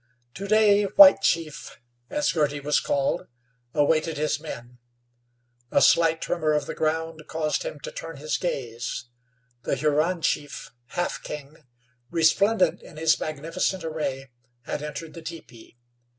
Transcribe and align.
To 0.33 0.47
day 0.47 0.85
White 0.85 1.21
Chief, 1.21 1.79
as 2.09 2.31
Girty 2.31 2.59
was 2.59 2.79
called, 2.79 3.27
awaited 3.75 4.17
his 4.17 4.39
men. 4.39 4.79
A 5.69 5.79
slight 5.79 6.21
tremor 6.23 6.53
of 6.53 6.65
the 6.65 6.73
ground 6.73 7.21
caused 7.27 7.61
him 7.61 7.79
to 7.81 7.91
turn 7.91 8.17
his 8.17 8.39
gaze. 8.39 9.05
The 9.61 9.75
Huron 9.75 10.23
chief, 10.23 10.71
Half 10.97 11.21
King, 11.21 11.57
resplendent 12.09 12.81
in 12.81 12.97
his 12.97 13.19
magnificent 13.19 13.83
array, 13.83 14.31
had 14.63 14.81
entered 14.81 15.13
the 15.13 15.21
teepee. 15.21 15.77